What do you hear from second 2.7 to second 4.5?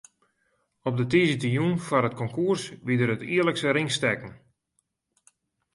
wie der it jierlikse ringstekken.